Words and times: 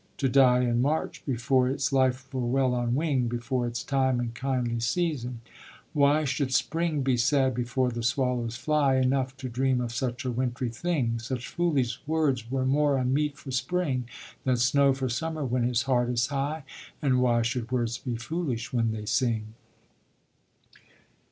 To 0.17 0.27
die 0.27 0.61
In 0.61 0.81
March 0.81 1.23
before 1.27 1.69
its 1.69 1.93
life 1.93 2.33
were 2.33 2.43
well 2.47 2.73
on 2.73 2.95
wing, 2.95 3.27
Before 3.27 3.67
its 3.67 3.83
time 3.83 4.19
and 4.19 4.33
kindly 4.33 4.79
season 4.79 5.41
why 5.93 6.23
Should 6.25 6.51
spring 6.55 7.03
be 7.03 7.17
sad 7.17 7.53
before 7.53 7.91
the 7.91 8.01
swallows 8.01 8.55
fly 8.55 8.95
Enough 8.95 9.37
to 9.37 9.47
dream 9.47 9.79
of 9.79 9.93
such 9.93 10.25
a 10.25 10.31
wintry 10.31 10.69
thing? 10.69 11.19
Such 11.19 11.47
foolish 11.47 12.01
words 12.07 12.49
were 12.49 12.65
more 12.65 12.97
unmeet 12.97 13.37
for 13.37 13.51
spring 13.51 14.09
Than 14.43 14.57
snow 14.57 14.95
for 14.95 15.07
summer 15.07 15.45
when 15.45 15.61
his 15.61 15.83
heart 15.83 16.09
is 16.09 16.25
high: 16.25 16.63
And 16.99 17.21
why 17.21 17.43
should 17.43 17.71
words 17.71 17.99
be 17.99 18.15
foolish 18.15 18.73
when 18.73 18.91
they 18.91 19.05
sing? 19.05 19.53